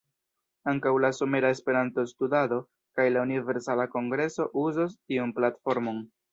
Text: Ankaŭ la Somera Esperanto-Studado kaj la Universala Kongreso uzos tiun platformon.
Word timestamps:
Ankaŭ 0.69 0.93
la 1.03 1.11
Somera 1.17 1.51
Esperanto-Studado 1.55 2.59
kaj 3.01 3.07
la 3.13 3.27
Universala 3.29 3.87
Kongreso 3.99 4.51
uzos 4.67 4.99
tiun 5.01 5.39
platformon. 5.41 6.05